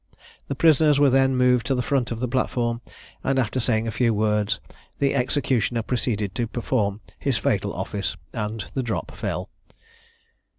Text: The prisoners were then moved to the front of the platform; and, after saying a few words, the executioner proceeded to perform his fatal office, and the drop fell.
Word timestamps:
The 0.47 0.55
prisoners 0.55 0.99
were 0.99 1.11
then 1.11 1.35
moved 1.35 1.67
to 1.67 1.75
the 1.75 1.83
front 1.83 2.09
of 2.09 2.19
the 2.19 2.27
platform; 2.27 2.81
and, 3.23 3.37
after 3.37 3.59
saying 3.59 3.85
a 3.87 3.91
few 3.91 4.15
words, 4.15 4.59
the 4.97 5.13
executioner 5.13 5.83
proceeded 5.83 6.33
to 6.33 6.47
perform 6.47 7.01
his 7.19 7.37
fatal 7.37 7.71
office, 7.71 8.17
and 8.33 8.65
the 8.73 8.81
drop 8.81 9.11
fell. 9.11 9.51